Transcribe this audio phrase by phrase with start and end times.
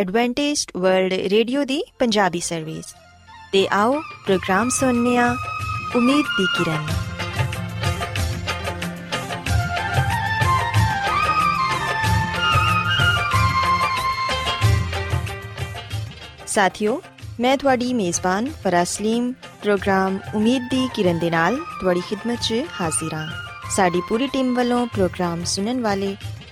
[0.00, 2.84] Adventist world radio ਦੀ Punjabi service
[3.52, 5.36] ਤੇ ਆਓ ਪ੍ਰੋਗਰਾਮ ਸੁਣਨੇ ਆ,
[5.96, 6.86] ਉਮੀਦ ਦੀ ਕਿਰਨ।
[16.46, 17.02] ਸਾਥਿਓ,
[17.40, 23.28] ਮੈਂ ਤੁਹਾਡੀ ਮੇਜ਼ਬਾਨ ਫਰਾਸਲੀਮ ਪ੍ਰੋਗਰਾਮ ਉਮੀਦ ਦੀ ਕਿਰਨ ਦੇ ਨਾਲ ਤੁਹਾਡੀ ਖidmat 'ਚ ਹਾਜ਼ਰ ਹਾਂ
[23.70, 26.16] ਸਾਡੀ ਪੂਰੀ ਟੀਮ ਵੱਲੋਂ ਪ੍ਰੋਗਰਾਮ ਸੁਣਨ ਵਾਲੇ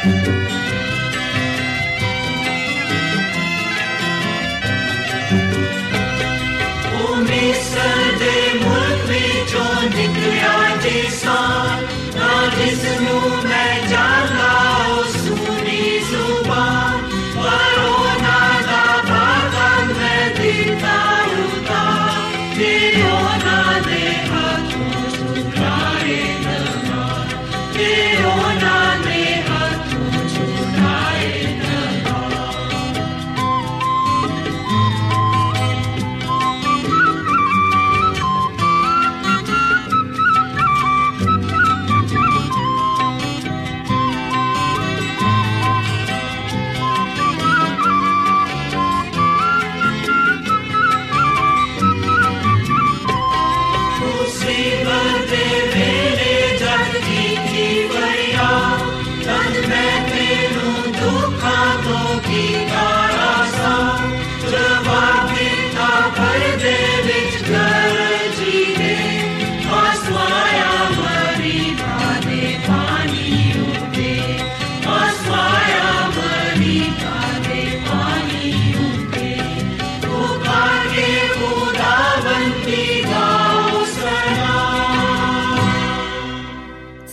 [0.00, 0.06] ਉਹ
[7.16, 11.39] ਮਿਸਰ ਦੇ ਮੁਲਕ ਵਿੱਚੋਂ ਨਿਕਲਿਆ ਜਿਸਾਨ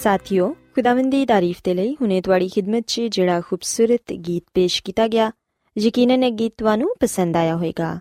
[0.08, 5.08] ਸਾਥਿਓ, ਖੁਦਾਵੰਦ ਦੀ ਤਾਰੀਫ ਤੇ ਲਈ ਹੁਣੇ ਤੁਹਾਡੀ ਖidmat 'ਚ ਜਿਹੜਾ ਖੂਬਸੂਰਤ ਗੀਤ ਪੇਸ਼ ਕੀਤਾ
[5.08, 5.32] ਗਿਆ,
[5.78, 8.00] ਯਕੀਨਨ ਇਹ ਗੀਤ ਤੁਹਾਨੂੰ ਪਸੰਦ ਆਇਆ ਹੋਵੇਗਾ।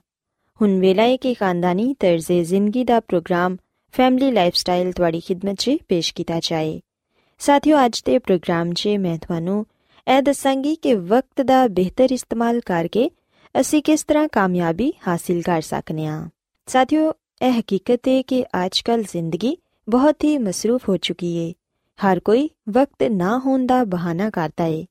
[0.62, 3.56] ਹੁਣ ਵੇਲਾ ਹੈ ਕਿ ਖਾਨਦਾਨੀ ਤਰਜ਼ੇ ਜ਼ਿੰਦਗੀ ਦਾ ਪ੍ਰੋਗਰਾਮ
[3.93, 6.81] ਫੈਮਿਲੀ ਲਾਈਫਸਟਾਈਲ ਤੁਹਾਡੀ ਖidmat 'ਚ ਪੇਸ਼ ਕੀਤਾ ਜਾਏ।
[7.38, 9.67] ਸਾਥਿਓ, ਅੱਜ ਦੇ ਪ੍ਰੋਗਰਾਮ 'ਚ ਮੈਂ ਤੁਹਾਨੂੰ
[10.17, 13.11] ਇਹ ਦੱਸਾਂਗੀ ਕਿ ਵਕਤ ਦਾ ਬਿਹਤਰ ਇਸਤੇਮਾਲ ਕਰਕੇ
[13.61, 16.29] ਅਸੀਂ ਕਿਸ ਤਰ੍ਹਾਂ ਕਾਮਯਾਬੀ ਹਾਸਿਲ ਕਰ ਸਕਨੇ ਆ
[16.67, 17.12] ਸਾਥਿਓ,
[17.43, 19.56] ਇਹ ਹਕੀਕਤ ਹੈ ਕਿ ਅੱਜਕੱਲ ਜ਼ਿੰਦਗੀ
[19.88, 21.52] ਬਹੁਤ ਹੀ ਮਸਰੂਫ ਹੋ ਚੁੱਕੀ ਹੈ।
[21.98, 24.84] ਹਰ ਕੋਈ ਵਕਤ ਨਾ ਹੋਣ ਦਾ ਬਹਾਨਾ ਕਰਦਾ ਹੈ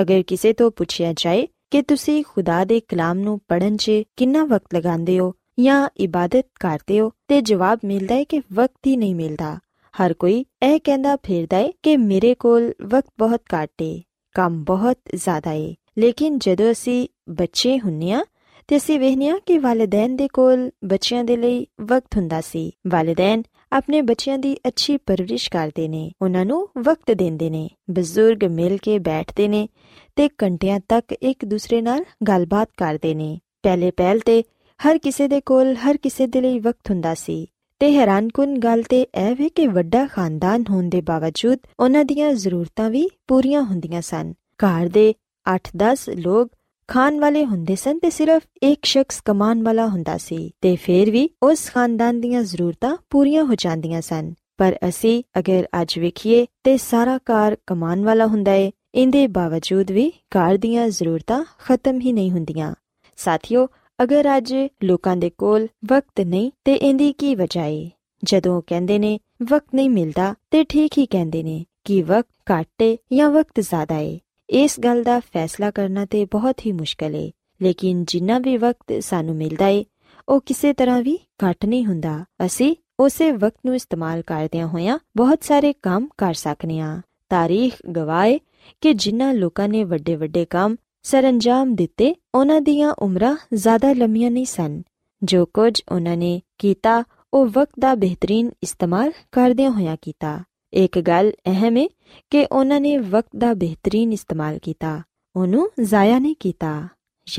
[0.00, 4.74] ਅਗਰ ਕਿਸੇ ਤੋਂ ਪੁੱਛਿਆ ਜਾਏ ਕਿ ਤੁਸੀਂ ਖੁਦਾ ਦੇ ਕਲਾਮ ਨੂੰ ਪੜ੍ਹਨ 'ਚ ਕਿੰਨਾ ਵਕਤ
[4.74, 9.58] ਲਗਾਉਂਦੇ ਹੋ ਜਾਂ ਇਬਾਦਤ ਕਰਦੇ ਹੋ, ਤੇ ਜਵਾਬ ਮਿਲਦਾ ਹੈ ਕਿ ਵਕਤ ਹੀ ਨਹੀਂ ਮਿਲਦਾ।
[9.94, 14.00] ਹਰ ਕੋਈ ਇਹ ਕਹਿੰਦਾ ਫਿਰਦਾ ਹੈ ਕਿ ਮੇਰੇ ਕੋਲ ਵਕਤ ਬਹੁਤ ਘੱਟ ਹੈ
[14.34, 18.24] ਕੰਮ ਬਹੁਤ ਜ਼ਿਆਦਾ ਹੈ ਲੇਕਿਨ ਜਦੋਂ ਅਸੀਂ ਬੱਚੇ ਹੁੰਨੇ ਆ
[18.68, 23.42] ਤੇ ਅਸੀਂ ਵੇਖਨੇ ਆ ਕਿ ਵਾਲਿਦੈਨ ਦੇ ਕੋਲ ਬੱਚਿਆਂ ਦੇ ਲਈ ਵਕਤ ਹੁੰਦਾ ਸੀ। ਵਾਲਿਦੈਨ
[23.72, 28.98] ਆਪਣੇ ਬੱਚਿਆਂ ਦੀ ਅੱਛੀ ਪਰਵਰਿਸ਼ ਕਰਦੇ ਨੇ। ਉਹਨਾਂ ਨੂੰ ਵਕਤ ਦਿੰਦੇ ਨੇ। ਬਜ਼ੁਰਗ ਮਿਲ ਕੇ
[28.98, 29.68] ਬੈਠਦੇ ਨੇ
[30.16, 34.42] ਤੇ ਘੰਟਿਆਂ ਤੱਕ ਇੱਕ ਦੂਸਰੇ ਨਾਲ ਗੱਲਬਾਤ ਕਰਦੇ ਨੇ। ਪਹਿਲੇ ਪਹਿਲ ਤੇ
[34.80, 37.46] ਹਰ ਕਿਸੇ ਦੇ ਕੋਲ ਹਰ ਕਿਸੇ ਦੇ ਲਈ ਵਕਤ ਹੁੰਦਾ ਸੀ
[37.80, 42.90] ਤੇ ਹੈਰਾਨਕੁਨ ਗੱਲ ਤੇ ਇਹ ਵੀ ਕਿ ਵੱਡਾ ਖਾਨਦਾਨ ਹੋਣ ਦੇ ਬਾਵਜੂਦ ਉਹਨਾਂ ਦੀਆਂ ਜ਼ਰੂਰਤਾਂ
[42.90, 45.14] ਵੀ ਪੂਰੀਆਂ ਹੁੰਦੀਆਂ ਸਨ। ਘਰ ਦੇ
[45.46, 46.52] 8-10 ਲੋਕ
[46.92, 51.30] ਖਾਨ ਵਾਲੇ ਹੁੰਦੇ ਸਨ ਤੇ ਸਿਰਫ ਇੱਕ ਸ਼ਖਸ ਕਮਾਨ ਵਾਲਾ ਹੁੰਦਾ ਸੀ ਤੇ ਫਿਰ ਵੀ
[51.42, 57.16] ਉਸ ਖਾਨਦਾਨ ਦੀਆਂ ਜ਼ਰੂਰਤਾਂ ਪੂਰੀਆਂ ਹੋ ਜਾਂਦੀਆਂ ਸਨ। ਪਰ ਅਸੀਂ ਅਗਰ ਅੱਜ ਵੇਖੀਏ ਤੇ ਸਾਰਾ
[57.16, 62.74] ਘਰ ਕਮਾਨ ਵਾਲਾ ਹੁੰਦਾ ਏ, ਇਹਦੇ ਬਾਵਜੂਦ ਵੀ ਘਰ ਦੀਆਂ ਜ਼ਰੂਰਤਾਂ ਖਤਮ ਹੀ ਨਹੀਂ ਹੁੰਦੀਆਂ।
[63.16, 63.66] ਸਾਥੀਓ,
[64.02, 64.54] ਅਗਰ ਅੱਜ
[64.84, 67.90] ਲੋਕਾਂ ਦੇ ਕੋਲ ਵਕਤ ਨਹੀਂ ਤੇ ਇਹਦੀ ਕੀ ਵਜ੍ਹਾ ਏ?
[68.24, 72.96] ਜਦੋਂ ਕਹਿੰਦੇ ਨੇ ਵਕਤ ਨਹੀਂ ਮਿਲਦਾ ਤੇ ਠੀਕ ਹੀ ਕਹਿੰਦੇ ਨੇ ਕਿ ਵਕਤ ਘੱਟ ਏ
[73.12, 77.30] ਜਾਂ ਵਕਤ ਜ਼ਿਆਦਾ ਏ। ਇਸ ਗੱਲ ਦਾ ਫੈਸਲਾ ਕਰਨਾ ਤੇ ਬਹੁਤ ਹੀ ਮੁਸ਼ਕਲ ਏ।
[77.62, 79.84] ਲੇਕਿਨ ਜਿੰਨਾ ਵੀ ਵਕਤ ਸਾਨੂੰ ਮਿਲਦਾ ਏ,
[80.28, 85.42] ਉਹ ਕਿਸੇ ਤਰ੍ਹਾਂ ਵੀ ਘੱਟ ਨਹੀਂ ਹੁੰਦਾ। ਅਸੀਂ ਉਸੇ ਵਕਤ ਨੂੰ ਇਸਤੇਮਾਲ ਕਰਦਿਆਂ ਹੋਇਆਂ ਬਹੁਤ
[85.42, 88.40] ਸਾਰੇ ਕੰਮ ਕਰ ਸਕਨੇ ਆ ਤਾਰੀਖ ਗਵਾਏ
[88.80, 94.46] ਕਿ ਜਿਨ੍ਹਾਂ ਲੋਕਾਂ ਨੇ ਵੱਡੇ ਵੱਡੇ ਕੰਮ ਸਰੰਜਾਮ ਦਿੱਤੇ, ਉਹਨਾਂ ਦੀਆਂ ਉਮਰਾਂ ਜ਼ਿਆਦਾ ਲੰਮੀਆਂ ਨਹੀਂ
[94.46, 94.82] ਸਨ।
[95.22, 97.04] ਜੋ ਕੁਝ ਉਹਨਾਂ ਨੇ ਕੀਤਾ,
[97.34, 101.86] ਉਹ ਵਕਤ ਦਾ ਬਿਹਤਰੀਨ ਇਸਤੇਮਾਲ ਕਰਦਿਆਂ ਹੋਇਆਂ ਕੀਤਾ। ਇੱਕ ਗੱਲ ਅਹਿਮ ਹੈ
[102.30, 105.02] ਕਿ ਉਹਨਾਂ ਨੇ ਵਕਤ ਦਾ ਬਿਹਤਰੀਨ ਇਸਤੇਮਾਲ ਕੀਤਾ।
[105.36, 106.88] ਉਹਨੂੰ ਜ਼ਾਇਆ ਨਹੀਂ ਕੀਤਾ।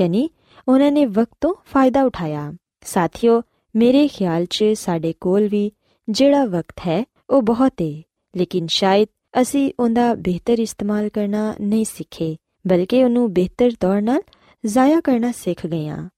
[0.00, 0.30] ਯਾਨੀ
[0.68, 2.52] ਉਹਨਾਂ ਨੇ ਵਕਤ ਤੋਂ ਫਾਇਦਾ ਉਠਾਇਆ।
[2.84, 3.42] ਸਾਥੀਓ,
[3.76, 5.72] ਮੇਰੇ ਖਿਆਲ 'ਚ ਸਾਡੇ ਕੋਲ ਵੀ
[6.08, 8.02] ਜਿਹੜਾ ਵਕਤ ਹੈ, ਉਹ ਬਹੁਤ ਹੈ
[8.36, 9.08] ਲੇਕਿਨ ਸ਼ਾਇਦ
[9.42, 14.20] ਅਸੀਂ ਉਹਦਾ ਬਿਹਤਰ ਇਸਤੇਮਾਲ ਕਰਨਾ ਨਹੀਂ ਸਿੱਖੇ, ਬਲਕਿ ਉਹਨੂੰ ਬਿਹਤਰ ਤੌਰ ਨਾਲ
[14.66, 16.08] ਜ਼ਾਇਆ ਕਰਨਾ ਸਿੱਖ ਗਏ ਹਾਂ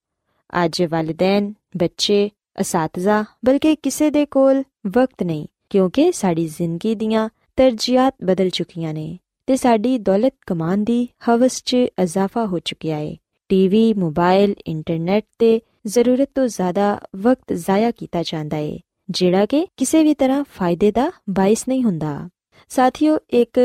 [0.65, 2.31] ਅੱਜ ਵਾਲਿਦੈਨ, ਬੱਚੇ,
[2.61, 9.19] ਅਸਾਤਜ਼ਾ, ਬਲਕਿ ਕਿਸੇ ਦੇ ਕੋਲ ਵਕਤ ਨਹੀਂ। ਕਿਉਂਕਿ ਸਾਡੀ ਜ਼ਿੰਦਗੀ ਦੀਆਂ ਤਰਜੀਹਾਂ ਬਦਲ ਚੁੱਕੀਆਂ ਨੇ
[9.49, 13.15] ਤੇ ਸਾਡੀ ਦੌਲਤ ਕਮਾਨ ਦੀ ਹਵਸ 'ਚ ਇਜ਼ਾਫਾ ਹੋ ਚੁੱਕਿਆ ਹੈ
[13.51, 18.77] ਟੀਵੀ ਮੋਬਾਈਲ, ਇੰਟਰਨੈਟ ਤੇ ਜ਼ਰੂਰਤ ਤੋਂ ਜ਼ਿਆਦਾ ਵਕਤ ਜ਼ਾਇਆ ਕੀਤਾ ਜਾਂਦਾ ਹੈ
[19.11, 22.29] ਜਿਹੜਾ ਕਿ ਕਿਸੇ ਵੀ ਤਰ੍ਹਾਂ ਫਾਇਦੇ ਦਾ ਬਾਇਸ ਨਹੀਂ ਹੁੰਦਾ।
[22.71, 23.61] ਸਾਥੀਓ, ਇੱਕ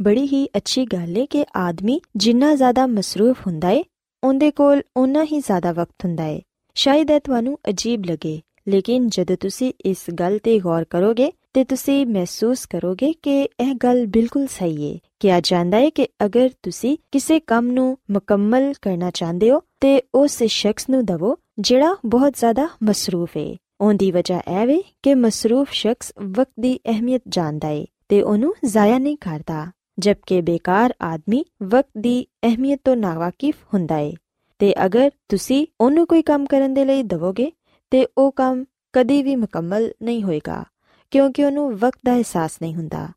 [0.00, 3.82] ਬੜੀ ਹੀ ਅੱਛੀ ਗੱਲ ਹੈ ਕਿ ਆਦਮੀ ਜਿੰਨਾ ਜ਼ਿਆਦਾ ਮਸਰੂਫ ਹੁੰਦਾ ਹੈ
[4.22, 6.40] ਉਹਦੇ ਕੋਲ ਉਨਾ ਹੀ ਜ਼ਿਆਦਾ ਵਕਤ ਹੁੰਦਾ ਹੈ
[6.76, 12.06] ਸ਼ਾਇਦ ਇਹ ਤੁਹਾਨੂੰ ਅਜੀਬ ਲੱਗੇ, ਲੇਕਿਨ ਜਦੋਂ ਤੁਸੀਂ ਇਸ ਗੱਲ ਤੇ ਗੌਰ ਕਰੋਗੇ ਤੇ ਤੁਸੀਂ
[12.06, 17.40] ਮਹਿਸੂਸ ਕਰੋਗੇ ਕਿ ਇਹ ਗੱਲ ਬਿਲਕੁਲ ਸਹੀ ਹੈ। ਕਿਹਾ ਜਾਂਦਾ ਹੈ ਕਿ ਅਗਰ ਤੁਸੀਂ ਕਿਸੇ
[17.40, 23.36] ਕੰਮ ਨੂੰ ਮੁਕੰਮਲ ਕਰਨਾ ਚਾਹੁੰਦੇ ਹੋ, ਤੇ ਉਸ ਸ਼ਖਸ ਨੂੰ ਦਵੋ, ਜਿਹੜਾ ਬਹੁਤ ਜ਼ਿਆਦਾ ਮਸਰੂਫ
[23.36, 28.54] ਹੈ। ਉਹਦੀ ਵਜ੍ਹਾ ਇਹ ਵੇ ਕਿ ਮਸਰੂਫ ਸ਼ਖਸ ਵਕਤ ਦੀ ਅਹਿਮੀਅਤ ਜਾਣਦਾ ਹੈ ਤੇ ਉਹਨੂੰ
[28.64, 29.66] ਜ਼ਾਇਆ ਨਹੀਂ ਕਰਦਾ,
[29.98, 34.12] ਜਦਕਿ ਬੇਕਾਰ ਆਦਮੀ ਵਕਤ ਦੀ ਅਹਿਮੀਅਤ ਤੋਂ ਨਾਵਾਕਿਫ ਹੁੰਦਾ ਹੈ।
[34.58, 37.52] ਤੇ ਅਗਰ ਤੁਸੀਂ ਉਹਨੂੰ ਕੋਈ ਕੰਮ ਕਰਨ ਦੇ ਲਈ ਦਵੋਗੇ,
[37.90, 40.64] ਤੇ ਉਹ ਕੰਮ ਕਦੀ ਵੀ ਮੁਕੰਮਲ ਨਹੀਂ ਹੋਏਗਾ।
[41.10, 43.08] ਕਿਉਂਕਿ ਉਹਨੂੰ ਵਕਤ ਦਾ ਅਹਿਸਾਸ ਨਹੀਂ ਹੁੰਦਾ।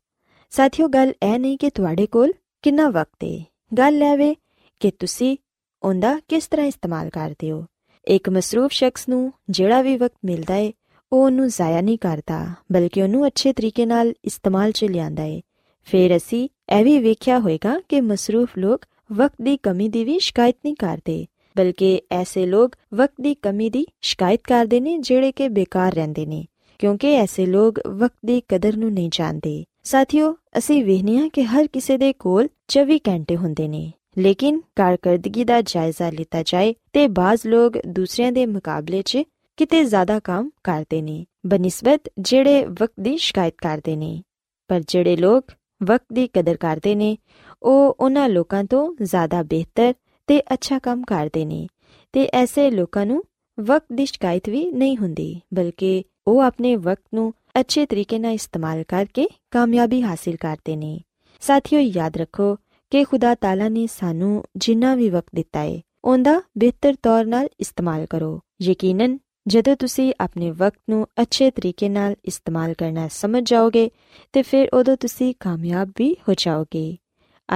[0.52, 2.32] ਸਾਥੀਓ, ਗੱਲ ਇਹ ਨਹੀਂ ਕਿ ਤੁਹਾਡੇ ਕੋਲ
[2.62, 4.34] ਕਿੰਨਾ ਵਕਤ ਹੈ ਗੱਲ ਲੈਵੇ
[4.80, 5.36] ਕਿ ਤੁਸੀਂ
[5.82, 7.64] ਉਹਦਾ ਕਿਸ ਤਰ੍ਹਾਂ ਇਸਤੇਮਾਲ ਕਰਦੇ ਹੋ।
[8.04, 10.70] ਇੱਕ ਮਸਰੂਫ ਸ਼ਖਸ ਨੂੰ ਜਿਹੜਾ ਵੀ ਵਕਤ ਮਿਲਦਾ ਹੈ
[11.12, 15.40] ਉਹ ਉਹਨੂੰ ਜ਼ਾਇਆ ਨਹੀਂ ਕਰਦਾ, ਬਲਕਿ ਉਹਨੂੰ ਅੱਛੇ ਤਰੀਕੇ ਨਾਲ ਇਸਤੇਮਾਲ 'ਚ ਲਿਆਂਦਾ ਹੈ
[15.88, 20.56] ਫਿਰ ਅਸੀਂ ਇਹ ਵੀ ਵੇਖਿਆ ਹੋਵੇਗਾ ਕਿ ਮਸਰੂਫ ਲੋਕ ਵਕਤ ਦੀ ਕਮੀ ਦੀ ਵੀ ਸ਼ਿਕਾਇਤ
[20.64, 25.92] ਨਹੀਂ ਕਰਦੇ, ਬਲਕਿ ਐਸੇ ਲੋਕ ਵਕਤ ਦੀ ਕਮੀ ਦੀ ਸ਼ਿਕਾਇਤ ਕਰਦੇ ਨੇ ਜਿਹੜੇ ਕਿ ਬੇਕਾਰ
[25.92, 26.44] ਰਹਿੰਦੇ ਨੇ।
[26.78, 31.66] ਕਿਉਂਕਿ ਐਸੇ ਲੋਕ ਵਕਤ ਦੀ ਕਦਰ ਨੂੰ ਨਹੀਂ ਜਾਣਦੇ। ਸਾਥੀਓ, ਅਸੀਂ ਵੇਖਨੇ ਆ ਕਿ ਹਰ
[31.66, 37.46] ਕਿਸੇ ਦੇ ਕੋਲ 24 ਘੰਟੇ ਹੁੰਦੇ ਨੇ। ਲੇਕਿਨ ਕਾਰਕਰਦਗੀ ਦਾ ਜਾਇਜ਼ਾ ਲਿੱਤਾ ਜਾਏ ਤੇ ਬਾਜ਼
[37.46, 39.18] ਲੋਕ ਦੂਸਰਿਆਂ ਦੇ ਮੁਕਾਬਲੇ 'ਚ
[39.56, 44.22] ਕਿਤੇ ਜ਼ਿਆਦਾ ਕੰਮ ਕਰਦੇ ਨੇ, ਬਨਿਸਬਤ ਜਿਹੜੇ ਵਕਤ ਦੀ ਸ਼ਿਕਾਇਤ ਕਰਦੇ ਨੇ।
[44.68, 45.44] ਪਰ ਜਿਹੜੇ ਲੋਕ
[45.82, 47.18] ਵਕਤ ਦੀ ਕਦਰ ਕਰਦੇ ਨੇ,
[47.62, 49.94] ਉਹ ਉਹਨਾਂ ਲੋਕਾਂ ਤੋਂ ਜ਼ਿਆਦਾ ਬਿਹਤਰ
[50.26, 51.66] ਤੇ ਅੱਛਾ ਕੰਮ ਕਰਦੇ ਨੇ
[52.12, 53.22] ਤੇ ਐਸੇ ਲੋਕਾਂ ਨੂੰ
[53.60, 58.82] ਵਕਤ ਦੀ ਸ਼ਿਕਾਇਤ ਵੀ ਨਹੀਂ ਹੁੰਦੀ, ਬਲਕਿ ਉਹ ਆਪਣੇ ਵਕਤ ਨੂੰ ਅੱਛੇ ਤਰੀਕੇ ਨਾਲ ਇਸਤੇਮਾਲ
[58.82, 61.00] ਕਰਕੇ ਕਾਮਯਾਬੀ ਹਾਸਿਲ ਕਰਦੇ ਨੇ।
[61.40, 62.56] ਸਾਥੀਓ, ਯਾਦ ਰੱਖੋ
[62.90, 68.06] ਕਿ ਖੁਦਾ ਤਾਲਾ ਨੇ ਸਾਨੂੰ ਜਿੰਨਾ ਵੀ ਵਕਤ ਦਿੱਤਾ ਹੈ ਉਹਦਾ ਬਿਹਤਰ ਤੌਰ ਨਾਲ ਇਸਤੇਮਾਲ
[68.06, 73.90] ਕਰੋ। ਯਕੀਨਨ, ਜਦੋਂ ਤੁਸੀਂ ਆਪਣੇ ਵਕਤ ਨੂੰ ਅੱਛੇ ਤਰੀਕੇ ਨਾਲ ਇਸਤੇਮਾਲ ਕਰਨਾ ਸਮਝ ਜਾਓਗੇ,
[74.32, 76.96] ਤੇ ਫਿਰ ਉਦੋਂ ਤੁਸੀਂ ਕਾਮਯਾਬ ਵੀ ਹੋ ਜਾਓਗੇ।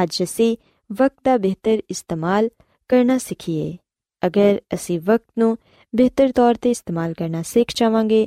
[0.02, 0.56] ਅੱਜ ਅਸੀਂ
[0.92, 2.48] ਵਕਤ ਦਾ ਬਿਹਤਰ ਇਸਤੇਮਾਲ
[2.88, 3.76] ਕਰਨਾ ਸਿੱਖੀਏ।
[4.26, 5.58] ਅਗਰ ਅਸੀਂ ਵਕਤ ਨੂੰ
[5.96, 8.26] ਬਿਹਤਰ ਤੌਰ ਤੇ ਇਸਤੇਮਾਲ ਕਰਨਾ ਸਿੱਖ ਜਾਵਾਂਗੇ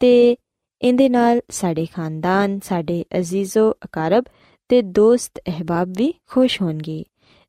[0.00, 0.36] ਤੇ
[0.82, 4.24] ਇਹਦੇ ਨਾਲ ਸਾਡੇ ਖਾਨਦਾਨ, ਸਾਡੇ ਅਜ਼ੀਜ਼ੋ, ਅਕਾਰਬ
[4.70, 7.04] ਤੇ ਦੋਸਤ ਅਹਿਬਾਬ ਵੀ ਖੁਸ਼ ਹੋਣਗੇ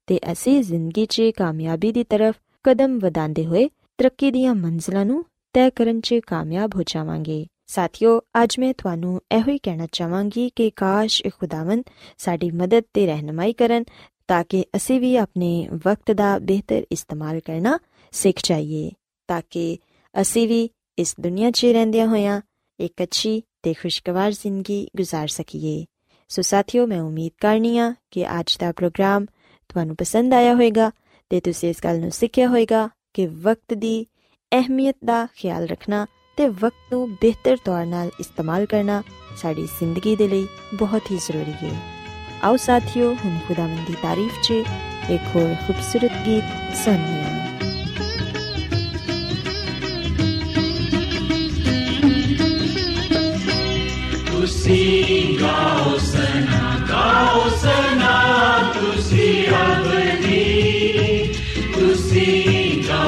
[0.07, 3.69] ਤੇ ਅਸੀਂ ਜ਼ਿੰਦਗੀ 'ਚ ਕਾਮਯਾਬੀ ਦੀ ਤਰਫ ਕਦਮ ਵਧਾਉਂਦੇ ਹੋਏ
[3.99, 5.23] ਤਰੱਕੀ ਦੀਆਂ ਮੰਜ਼ਲਾਂ ਨੂੰ
[5.55, 10.69] ਤੈਅ ਕਰਨ 'ਚ ਕਾਮਯਾਬ ਹੋ ਜਾਵਾਂਗੇ। ਸਾਥੀਓ, ਅੱਜ ਮੈਂ ਤੁਹਾਨੂੰ ਇਹੋ ਹੀ ਕਹਿਣਾ ਚਾਹਾਂਗੀ ਕਿ
[10.75, 11.83] ਕਾਸ਼ ਇਹ ਖੁਦਾਵੰਦ
[12.17, 13.83] ਸਾਡੀ ਮਦਦ ਤੇ ਰਹਿਨਮਾਈ ਕਰਨ
[14.27, 17.77] ਤਾਂ ਕਿ ਅਸੀਂ ਵੀ ਆਪਣੇ ਵਕਤ ਦਾ ਬਿਹਤਰ ਇਸਤੇਮਾਲ ਕਰਨਾ
[18.13, 18.91] ਸਿੱਖ ਜਾਈਏ।
[19.28, 19.78] ਤਾਂ ਕਿ
[20.14, 20.68] ਅਸੀਂ ਵੀ
[20.98, 22.40] ਇਸ ਦੁਨੀਆ 'ਚ ਰਹਿੰਦਿਆਂ ਹੋਇਆਂ
[22.78, 25.84] ਇੱਕ ਅੱਛੀ ਤੇ ਖੁਸ਼ਗਵਾਰ ਜ਼ਿੰਦਗੀ گزار ਸਕੀਏ
[26.30, 29.26] ਸੋ ਸਾਥੀਓ ਮੈਂ ਉਮੀਦ ਕਰਨੀਆ ਕਿ ਅੱਜ ਦਾ ਪ੍ਰੋਗਰਾਮ
[29.70, 30.90] ਤੁਹਾਨੂੰ ਪਸੰਦ ਆਇਆ ਹੋਵੇਗਾ
[31.30, 34.06] ਤੇ ਤੁਸੀਂ ਇਸ ਗੱਲ ਨੂੰ ਸਿੱਖਿਆ ਹੋਵੇਗਾ ਕਿ ਵਕਤ ਦੀ
[34.52, 36.06] ਅਹਿਮੀਅਤ ਦਾ ਖਿਆਲ ਰੱਖਣਾ
[36.38, 39.02] ਤੇ ਵਕਤ ਨੂੰ ਬਿਹਤਰ ਤੌਰ ਨਾਲ ਇਸਤੇਮਾਲ ਕਰਨਾ
[39.36, 41.72] ਸਾਡੀ ਜ਼ਿੰਦਗੀ ਦੇ ਲਈ ਬਹੁਤ ਹੀ ਜ਼ਰੂਰੀ ਹੈ
[42.42, 44.52] ਆਓ ਸਾਥੀਓ ਹੁਣ ਖੁਦਾਵੰਦ ਦੀ ਤਾਰੀਫ 'ਚ
[45.10, 47.35] ਇੱਕ ਹੋਰ ਖੂਬਸੂਰਤ ਗੀਤ ਸੁਣੀਏ
[54.67, 61.31] Pusi kau senang, kau senang tu si abadi.
[61.71, 63.07] Pusi kau.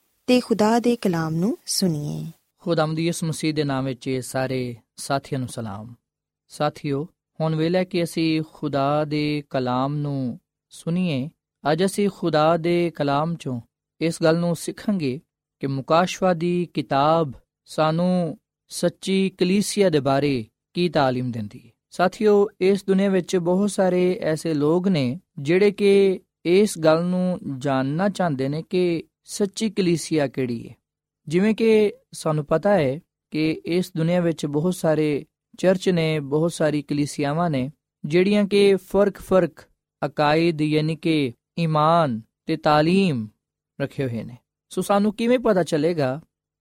[0.30, 2.24] ਤੇ ਖੁਦਾ ਦੇ ਕਲਾਮ ਨੂੰ ਸੁਣੀਏ
[2.58, 5.94] ਖੁਦਾਮ ਦੀ ਇਸ ਮਸੀਹ ਦੇ ਨਾਮ ਵਿੱਚ ਸਾਰੇ ਸਾਥੀਆਂ ਨੂੰ ਸਲਾਮ
[6.48, 7.06] ਸਾਥਿਓ
[7.40, 10.38] ਹੁਣ ਵੇਲੇ ਕਿ ਅਸੀਂ ਖੁਦਾ ਦੇ ਕਲਾਮ ਨੂੰ
[10.70, 11.30] ਸੁਣੀਏ
[11.64, 13.60] ਅੱਜ ਅਸੀਂ ਖੁਦਾ ਦੇ ਕਲਾਮ ਚੋਂ
[14.00, 15.20] ਇਸ ਗੱਲ ਨੂੰ ਸਿੱਖਾਂਗੇ
[15.60, 17.32] ਕਿ ਮੁਕਾਸ਼ਵਾ ਦੀ ਕਿਤਾਬ
[17.64, 24.18] ਸਾਨੂੰ ਸੱਚੀ ਕਲੀਸਿਆ ਦੇ ਬਾਰੇ ਕੀ تعلیم ਦਿੰਦੀ ਹੈ ਸਾਥਿਓ ਇਸ ਦੁਨੀਆ ਵਿੱਚ ਬਹੁਤ ਸਾਰੇ
[24.22, 30.68] ਐਸੇ ਲੋਕ ਨੇ ਜਿਹੜੇ ਕਿ ਇਸ ਗੱਲ ਨੂੰ ਜਾਣਨਾ ਚਾਹੁੰਦੇ ਨੇ ਕਿ ਸੱਚੀ ਕਲੀਸਿਆ ਕਿਹੜੀ
[30.68, 30.74] ਹੈ
[31.28, 35.26] ਜਿਵੇਂ ਕਿ ਸਾਨੂੰ ਪਤਾ ਹੈ ਕਿ ਇਸ ਦੁਨੀਆ ਵਿੱਚ ਬਹੁਤ ਸਾਰੇ
[35.58, 37.70] ਚਰਚ ਨੇ ਬਹੁਤ ਸਾਰੀ ਕਲੀਸਿਆਵਾਂ ਨੇ
[38.04, 39.60] ਜਿਹੜੀਆਂ ਕਿ ਫਰਕ-ਫਰਕ
[40.06, 43.26] ਅਕਾਇਦ ਯਾਨੀ ਕਿ ਈਮਾਨ ਤੇ تعلیم
[43.80, 44.36] ਰੱਖੇ ਹੋਏ ਨੇ
[44.68, 46.20] ਸੋ ਸਾਨੂੰ ਕਿਵੇਂ ਪਤਾ ਚੱਲੇਗਾ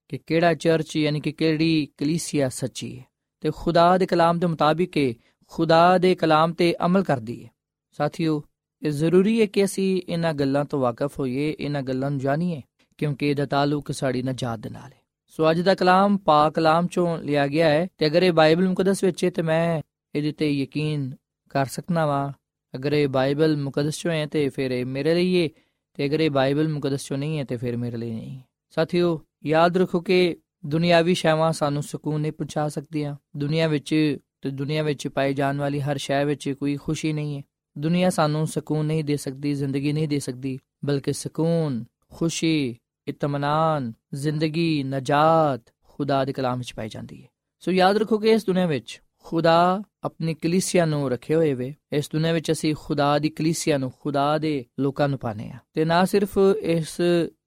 [0.09, 3.05] ਕਿ ਕਿਹੜਾ ਚਰਚ ਯਾਨੀ ਕਿ ਕਿਹੜੀ ਕਲੀਸਿਆ ਸੱਚੀ ਹੈ
[3.41, 5.13] ਤੇ ਖੁਦਾ ਦੇ ਕਲਾਮ ਦੇ ਮੁਤਾਬਿਕ ਹੈ
[5.47, 7.49] ਖੁਦਾ ਦੇ ਕਲਾਮ ਤੇ ਅਮਲ ਕਰਦੀ ਹੈ
[7.91, 8.43] ਸਾਥੀਓ
[8.82, 12.62] ਇਹ ਜ਼ਰੂਰੀ ਹੈ ਕਿ ਅਸੀਂ ਇਹਨਾਂ ਗੱਲਾਂ ਤੋਂ ਵਾਕਿਫ ਹੋਈਏ, ਇਹਨਾਂ ਗੱਲਾਂ ਨੂੰ ਜਾਣੀਏ,
[12.98, 17.18] ਕਿਉਂਕਿ ਇਹਦਾ ਤਾਲੁਕ ਸਾਡੀ ਨਜਾਤ ਦੇ ਨਾਲ ਹੈ। ਸੋ ਅੱਜ ਦਾ ਕਲਾਮ ਪਾਕ ਕਲਾਮ ਚੋਂ
[17.18, 19.82] ਲਿਆ ਗਿਆ ਹੈ ਤੇ ਅਗਰ ਇਹ ਬਾਈਬਲ ਮੁਕੱਦਸ ਵਿੱਚ ਹੈ ਤੇ ਮੈਂ
[20.14, 21.14] ਇਹਦੇ ਤੇ ਯਕੀਨ
[21.50, 22.32] ਕਰ ਸਕਣਾ ਵਾ।
[22.74, 25.48] ਅਗਰ ਇਹ ਬਾਈਬਲ ਮੁਕੱਦਸ ਚੋਂ ਹੈ ਤੇ ਫਿਰ ਇਹ ਮੇਰੇ ਲਈ ਹੈ
[25.94, 29.76] ਤੇ ਅਗਰ ਇਹ ਬਾਈਬਲ ਮੁਕੱਦਸ ਚੋਂ ਨਹੀਂ ਹੈ ਤੇ ਫਿਰ ਮੇਰੇ ਲਈ ਨਹੀਂ ਸਾਥੀਓ, ਯਾਦ
[29.76, 35.34] ਰੱਖੋ ਕਿ ਦੁਨਿਆਵੀ ਸ਼ੈਵਾਂ ਸਾਨੂੰ ਸਕੂਨ ਨਹੀਂ ਪਹੁੰਚਾ ਸਕਦੀਆਂ। ਦੁਨੀਆ ਵਿੱਚ ਤੇ ਦੁਨੀਆ ਵਿੱਚ ਪਾਈ
[35.34, 37.42] ਜਾਣ ਵਾਲੀ ਹਰ ਸ਼ੈ ਵਿੱਚ ਕੋਈ ਖੁਸ਼ੀ ਨਹੀਂ ਹੈ।
[37.78, 42.76] ਦੁਨੀਆ ਸਾਨੂੰ ਸਕੂਨ ਨਹੀਂ ਦੇ ਸਕਦੀ, ਜ਼ਿੰਦਗੀ ਨਹੀਂ ਦੇ ਸਕਦੀ, ਬਲਕਿ ਸਕੂਨ, ਖੁਸ਼ੀ
[43.08, 47.28] ਇਤਮਾਨਾਨ ਜ਼ਿੰਦਗੀ, ਨਜਾਤ, ਖੁਦਾ ਦੇ ਕਲਾਮ ਵਿੱਚ ਪਾਈ ਜਾਂਦੀ ਹੈ।
[47.60, 52.10] ਸੋ ਯਾਦ ਰੱਖੋ ਕਿ ਇਸ ਦੁਨੀਆ ਵਿੱਚ ਖੁਦਾ ਆਪਣੀ ਕਲੀਸਿਆ ਨੂੰ ਰੱਖੇ ਹੋਏ ਵੇ। ਇਸ
[52.12, 56.04] ਦੁਨੀਆ ਵਿੱਚ ਅਸੀਂ ਖੁਦਾ ਦੀ ਕਲੀਸਿਆ ਨੂੰ ਖੁਦਾ ਦੇ ਲੋਕਾਂ ਨੂੰ ਪਾਣੇ ਆ ਤੇ ਨਾ
[56.04, 57.00] ਸਿਰਫ ਇਸ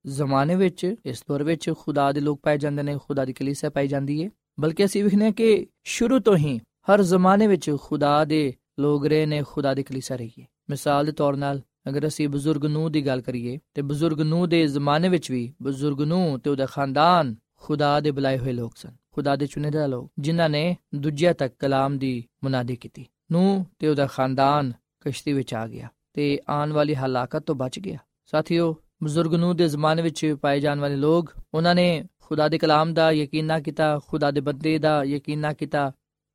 [0.07, 3.87] ਜ਼ਮਾਨੇ ਵਿੱਚ, ਇਸ ਦੌਰ ਵਿੱਚ ਖੁਦਾ ਦੇ ਲੋਕ ਪਾਏ ਜਾਂਦੇ ਨੇ, ਖੁਦਾ ਦੀ ਕਲੀਸਿਆ ਪਾਈ
[3.87, 9.05] ਜਾਂਦੀ ਹੈ, ਬਲਕਿ ਅਸੀਂ ਵਿਖਨੇ ਕਿ ਸ਼ੁਰੂ ਤੋਂ ਹੀ ਹਰ ਜ਼ਮਾਨੇ ਵਿੱਚ ਖੁਦਾ ਦੇ ਲੋਕ
[9.05, 12.91] ਰਹੇ ਨੇ ਖੁਦਾ ਦੀ ਕਲੀਸਿਆ ਰਹੀ ਹੈ ਮਿਸਾਲ ਦੇ ਤੌਰ 'ਤੇ ਅਗਰ ਅਸੀਂ ਬਜ਼ੁਰਗ ਨੂੰ
[12.91, 17.35] ਦੀ ਗੱਲ ਕਰੀਏ, ਤੇ ਬਜ਼ੁਰਗ ਨੂੰ ਦੇ ਜ਼ਮਾਨੇ ਵਿੱਚ ਵੀ ਬਜ਼ੁਰਗ ਨੂੰ ਤੇ ਉਹਦਾ ਖਾਨਦਾਨ
[17.55, 21.97] ਖੁਦਾ ਦੇ ਬੁਲਾਏ ਹੋਏ ਲੋਕ ਸਨ, ਖੁਦਾ ਦੇ ਚੁਣਿੰਦਾ ਲੋਕ, ਜਿਨ੍ਹਾਂ ਨੇ ਦੂਜਿਆਂ ਤੱਕ ਕਲਾਮ
[21.97, 27.43] ਦੀ ਮੁਨਾਦੀ ਕੀਤੀ। ਨੂੰ ਤੇ ਉਹਦਾ ਖਾਨਦਾਨ ਕਸ਼ਤੀ ਵਿੱਚ ਆ ਗਿਆ ਤੇ ਆਉਣ ਵਾਲੀ ਹਲਾਕਤ
[27.43, 32.03] ਤੋਂ ਬਚ ਗਿਆ। ਸਾਥੀਓ, ਬਜ਼ੁਰਗ ਨੂੰ ਦੇ ਜ਼ਮਾਨੇ ਵਿੱਚ ਪਾਏ ਜਾਣ ਵਾਲੇ ਲੋਕ, ਉਹਨਾਂ ਨੇ
[32.21, 35.91] ਖੁਦਾ ਦੇ ਕਲਾਮ ਦਾ ਯਕੀਨ ਨਾ ਕੀਤਾ, ਖੁਦਾ ਦੇ ਬੰਦੇ ਦਾ ਯਕੀਨ ਨਾ ਕੀਤਾ,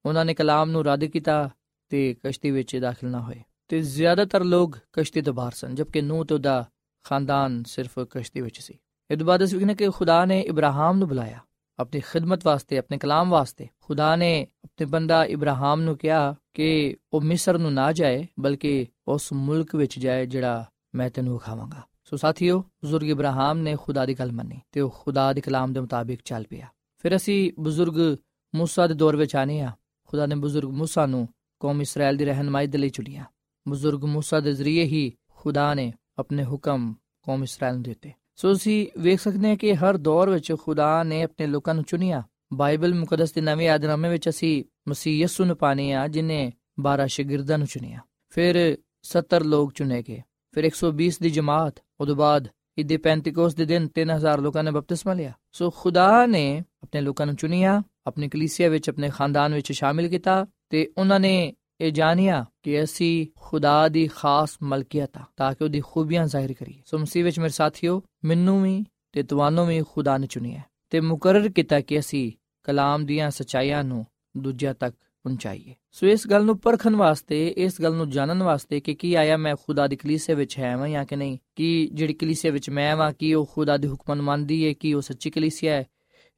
[0.06, 1.50] ਉਹਨਾਂ ਨੇ ਕਲਾਮ ਨੂੰ ਰੱਦ ਕੀਤਾ
[1.89, 6.25] ਤੇ ਕਸ਼ਤੀ ਵਿੱਚ ਦਾਖਲ ਨਾ ਹੋਏ ਤੇ ਜ਼ਿਆਦਾਤਰ ਲੋਕ ਕਸ਼ਤੀ ਤੋਂ ਬਾਹਰ ਸਨ ਜਦਕਿ ਨੂਹ
[6.25, 6.65] ਤੇ ਉਹਦਾ
[7.03, 8.77] ਖਾਨਦਾਨ ਸਿਰਫ ਕਸ਼ਤੀ ਵਿੱਚ ਸੀ
[9.09, 11.39] ਇਹ ਤੋਂ ਬਾਅਦ ਅਸੀਂ ਕਿ ਖੁਦਾ ਨੇ ਇਬਰਾਹਿਮ ਨੂੰ ਬੁਲਾਇਆ
[11.79, 17.21] ਆਪਣੀ ਖਿਦਮਤ ਵਾਸਤੇ ਆਪਣੇ ਕਲਾਮ ਵਾਸਤੇ ਖੁਦਾ ਨੇ ਆਪਣੇ ਬੰਦਾ ਇਬਰਾਹਿਮ ਨੂੰ ਕਿਹਾ ਕਿ ਉਹ
[17.21, 22.59] ਮਿਸਰ ਨੂੰ ਨਾ ਜਾਏ ਬਲਕਿ ਉਸ ਮੁਲਕ ਵਿੱਚ ਜਾਏ ਜਿਹੜਾ ਮੈਂ ਤੈਨੂੰ ਵਿਖਾਵਾਂਗਾ ਸੋ ਸਾਥੀਓ
[22.83, 26.45] ਬਜ਼ੁਰਗ ਇਬਰਾਹਿਮ ਨੇ ਖੁਦਾ ਦੀ ਗੱਲ ਮੰਨੀ ਤੇ ਉਹ ਖੁਦਾ ਦੇ ਕਲਾਮ ਦੇ ਮੁਤਾਬਿਕ ਚੱਲ
[26.49, 28.17] ਪਿਆ ਫਿਰ ਅਸੀਂ ਬਜ਼ੁਰਗ
[28.53, 29.71] موسی ਦੇ ਦੌਰ ਵਿੱਚ ਆਨੇ ਆ
[30.05, 31.27] ਖੁਦਾ ਨੇ ਬਜ਼ੁਰਗ موسی ਨੂੰ
[31.59, 33.23] ਕੌਮ ਇਸਰਾਇਲ ਦੀ ਰਹਿਨਮਾਈ ਦੇ ਲਈ ਚੁਣਿਆ
[33.67, 38.87] ਬਜ਼ੁਰਗ موسی ਦੇ ਜ਼ਰੀਏ ਹੀ ਖੁਦਾ ਨੇ ਆਪਣੇ ਹੁਕਮ ਕੌਮ ਇਸਰਾਇਲ ਨੂੰ ਦਿੱਤੇ ਸੋ ਅਸੀਂ
[38.99, 42.23] ਵੇਖ ਸਕਦੇ ਹਾਂ ਕਿ ਹਰ ਦੌਰ ਵਿੱਚ ਖੁਦਾ ਨੇ ਆਪਣੇ ਲੋਕਾਂ ਨੂੰ ਚੁਣਿਆ
[42.53, 46.51] ਬਾਈਬਲ ਮੁਕੱਦਸ ਦੇ ਨਵੇਂ ਆਦਨਾਮੇ ਵਿੱਚ ਅਸੀਂ ਮਸੀਹ ਯਿਸੂ ਨੂੰ ਪਾਣੇ ਆ ਜਿਨੇ
[46.87, 47.99] 12 ਸ਼ਾਗਿਰਦਾਂ ਨੂੰ ਚੁਣਿਆ
[48.29, 50.21] ਫਿਰ 70 ਲੋਕ ਚੁਣੇ ਗਏ
[50.51, 52.47] ਫਿਰ 120 ਦੀ ਜਮਾਤ ਉਦੋਂ ਬਾਅਦ
[52.77, 57.35] ਇਦੇ ਪੈਂਤੀਕੋਸ ਦੇ ਦਿਨ 3000 ਲੋਕਾਂ ਨੇ ਬਪਤਿਸਮਾ ਲਿਆ ਸੋ ਖੁਦਾ ਨੇ ਆਪਣੇ ਲੋਕਾਂ ਨੂੰ
[57.35, 62.82] ਚੁਣਿਆ ਆਪਣੀ ਕਲੀਸਿਆ ਵਿੱਚ ਆਪਣੇ ਖਾਨਦਾਨ ਵਿੱਚ ਸ਼ਾਮਿਲ ਕੀਤਾ ਤੇ ਉਹਨਾਂ ਨੇ ਇਹ ਜਾਣਿਆ ਕਿ
[62.84, 67.38] ਅਸੀਂ ਖੁਦਾ ਦੀ ਖਾਸ ਮਲਕੀਅਤ ਆ, ਤਾਂ ਕਿ ਉਹਦੀ ਖੂਬੀਆਂ ਜ਼ਾਹਿਰ ਕਰੀਏ। ਸੋ ਮਸੀਹ ਵਿੱਚ
[67.38, 72.32] ਮੇਰੇ ਸਾਥੀਓ, ਮੈਨੂੰ ਵੀ ਤੇ ਤੁਹਾਨੂੰ ਵੀ ਖੁਦਾ ਨੇ ਚੁਣਿਆ ਤੇ ਮੁਕਰਰ ਕੀਤਾ ਕਿ ਅਸੀਂ
[72.62, 77.94] ਕਲਾਮ ਦੀਆਂ ਸਚਾਈਆਂ ਨੂੰ ਦੂਜਿਆਂ ਤੱਕ ਪਹੁੰਚਾਈਏ। ਸੋ ਇਸ ਗੱਲ ਨੂੰ ਪਰਖਣ ਵਾਸਤੇ, ਇਸ ਗੱਲ
[77.94, 81.16] ਨੂੰ ਜਾਣਨ ਵਾਸਤੇ ਕਿ ਕੀ ਆਇਆ ਮੈਂ ਖੁਦਾ ਦੀ ਕਲੀਸੇ ਵਿੱਚ ਹੈ ਮੈਂ ਜਾਂ ਕਿ
[81.16, 84.72] ਨਹੀਂ, ਕਿ ਜਿਹੜੀ ਕਲੀਸੇ ਵਿੱਚ ਮੈਂ ਵਾਂ, ਕੀ ਉਹ ਖੁਦਾ ਦੇ ਹੁਕਮਾਂ ਨੂੰ ਮੰਨਦੀ ਹੈ,
[84.72, 85.84] ਕਿ ਉਹ ਸੱਚੀ ਕਲੀਸਿਆ ਹੈ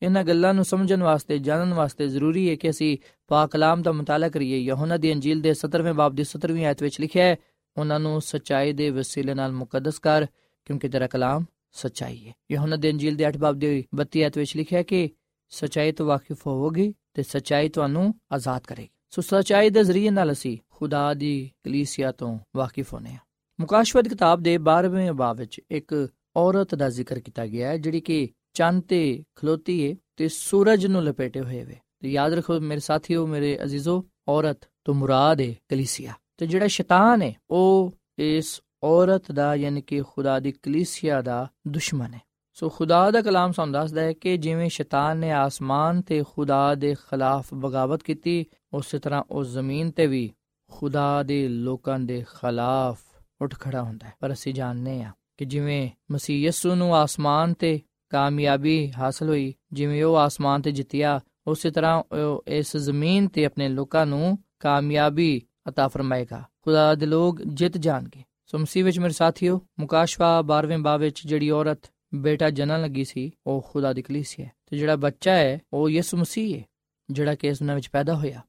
[0.03, 4.29] ਇਹਨਾਂ ਗੱਲਾਂ ਨੂੰ ਸਮਝਣ ਵਾਸਤੇ, ਜਾਣਨ ਵਾਸਤੇ ਜ਼ਰੂਰੀ ਹੈ ਕਿ ਅਸੀਂ ਪਾਕ ਕਲਾਮ ਦਾ ਮਤਾਲਾ
[4.29, 7.37] ਕਰੀਏ ਯਹੋਨਾ ਦੀ ਅੰਜੀਲ ਦੇ 17ਵੇਂ ਬਾਬ ਦੀ 17ਵੀਂ ਆਇਤ ਵਿੱਚ ਲਿਖਿਆ ਹੈ,
[7.77, 10.27] ਉਹਨਾਂ ਨੂੰ ਸਚਾਈ ਦੇ ਵਸੀਲੇ ਨਾਲ ਮੁਕੱਦਸ ਕਰ,
[10.65, 14.57] ਕਿਉਂਕਿ ਤੇਰਾ ਕਲਾਮ ਸਚਾਈ ਹੈ। ਯਹੋਨਾ ਦੀ ਅੰਜੀਲ ਦੇ 8 ਬਾਬ ਦੀ 32 ਆਇਤ ਵਿੱਚ
[14.57, 15.11] ਲਿਖਿਆ ਹੈ ਕਿ
[15.49, 20.59] ਸਚਾਈ ਤੋਂ ਵਾਕਿਫ ਹੋਵੋਗੇ ਤੇ ਸਚਾਈ ਤੁਹਾਨੂੰ ਆਜ਼ਾਦ ਕਰੇਗੀ। ਸੋ ਸਚਾਈ ਦੇ ਜ਼ਰੀਏ ਨਾਲ ਅਸੀਂ
[20.71, 23.19] ਖੁਦਾ ਦੀ ਕਲੀਸਿਆ ਤੋਂ ਵਾਕਿਫ ਹੋਨੇ ਆ
[23.61, 28.29] ਮੁਕਾਸ਼ਵਤ ਕਿਤਾਬ ਦੇ 12ਵੇਂ ਬਾਬ ਵਿੱਚ ਇੱਕ ਔਰਤ ਦਾ ਜ਼ਿਕਰ ਕੀਤਾ ਗਿਆ ਹੈ, ਜਿਹੜੀ ਕਿ
[28.53, 33.27] ਚੰਨ ਤੇ ਖਲੋਤੀ ਏ ਤੇ ਸੂਰਜ ਨੂੰ ਲਪੇਟੇ ਹੋਏ ਵੇ। ਤੇ ਯਾਦ ਰੱਖੋ ਮੇਰੇ ਸਾਥੀਓ,
[33.27, 39.55] ਮੇਰੇ ਅਜ਼ੀਜ਼ੋ, ਔਰਤ ਤੋਂ ਮੁਰਾਦ ਹੈ ਕਲੀਸਿਆ। ਤੇ ਜਿਹੜਾ ਸ਼ੈਤਾਨ ਹੈ ਉਹ ਇਸ ਔਰਤ ਦਾ
[39.55, 42.21] ਯਾਨੀ ਕਿ ਖੁਦਾ ਦੀ ਕਲੀਸਿਆ ਦਾ ਦੁਸ਼ਮਣ ਹੈ
[42.53, 46.95] ਸੋ ਖੁਦਾ ਦਾ ਕਲਾਮ ਸਾਨੂੰ ਦੱਸਦਾ ਹੈ ਕਿ ਜਿਵੇਂ ਸ਼ੈਤਾਨ ਨੇ ਆਸਮਾਨ ਤੇ ਖੁਦਾ ਦੇ
[46.95, 50.33] ਖਿਲਾਫ ਬਗਾਵਤ ਕੀਤੀ, ਉਸੇ ਤਰ੍ਹਾਂ ਉਹ ਜ਼ਮੀਨ ਤੇ ਵੀ
[50.73, 53.01] ਖੁਦਾ ਦੇ ਲੋਕਾਂ ਦੇ ਖਿਲਾਫ
[53.43, 57.81] ਉੱਠ ਖੜਾ ਹੁੰਦਾ ਹੈ। ਪਰ ਅਸੀਂ ਜਾਣਦੇ ਹਾਂ ਕਿ ਜਿਵੇਂ ਮਸੀਹ ਯਸੂ ਨੂੰ ਆਸਮਾਨ ਤੇ
[58.12, 63.70] ਕਾਮਯਾਬੀ ਹਾਸਲ ਹੋਈ ਜਿਵੇਂ ਉਹ ਆਸਮਾਨ ਤੇ ਜਿੱਤਿਆ ਉਸੇ ਤਰ੍ਹਾਂ ਉਹ ਇਸ ਜ਼ਮੀਨ ਤੇ ਆਪਣੇ
[63.70, 69.60] ਲੋਕਾਂ ਨੂੰ ਕਾਮਯਾਬੀ عطا ਫਰਮਾਏਗਾ ਖੁਦਾ ਦੇ ਲੋਕ ਜਿੱਤ ਜਾਣਗੇ ਸੋ ਮਸੀਹ ਵਿੱਚ ਮੇਰੇ ਸਾਥੀਓ
[69.80, 74.52] ਮੁਕਾਸ਼ਵਾ 12ਵੇਂ ਬਾਬ ਵਿੱਚ ਜਿਹੜੀ ਔਰਤ ਬੇਟਾ ਜਨਨ ਲੱਗੀ ਸੀ ਉਹ ਖੁਦਾ ਦੀ ਕਲੀਸਿਆ ਹੈ
[74.66, 76.64] ਤੇ ਜਿਹੜਾ ਬੱਚਾ ਹੈ ਉਹ ਯਿਸੂ ਮਸੀਹ ਹੈ
[77.10, 78.42] ਜਿਹੜਾ ਕਿ ਇਸ ਦੁਨੀਆਂ ਵਿੱਚ ਪੈਦਾ ਹੋਇਆ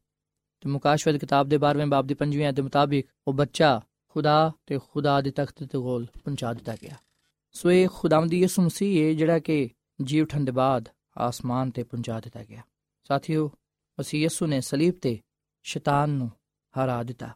[0.62, 3.80] ਤੇ ਮੁਕਾਸ਼ਵਾ ਦੀ ਕਿਤਾਬ ਦੇ 12ਵੇਂ ਬਾਬ ਦੀ 5ਵੀਂ ਆਇਤ ਦੇ ਮੁਤਾਬਿਕ ਉਹ ਬੱਚਾ
[4.16, 6.96] ਖੁਦਾ ਤੇ ਖੁਦਾ ਦੇ ਤਖਤ ਤੇ ਗੋਲ ਪਹੁੰਚਾ ਦਿੱਤਾ ਗਿਆ
[7.51, 9.69] ਸੋ ਇਹ ਖੁਦਾਵੰਦੀ ਯਿਸੂ ਮਸੀਹ ਹੈ ਜਿਹੜਾ ਕਿ
[10.01, 12.61] ਜੀ ਉਠਣ ਦੇ ਬਾਅਦ ਆਸਮਾਨ ਤੇ ਪਹੁੰਚਾ ਦਿੱਤਾ ਗਿਆ।
[13.07, 13.51] ਸਾਥੀਓ
[13.99, 15.19] ਮਸੀਹ ਯਿਸੂ ਨੇ ਸਲੀਬ ਤੇ
[15.63, 17.29] ਸ਼ੈਤਾਨ ਨੂੰ ਹਰਾ ਦਿੱਤਾ।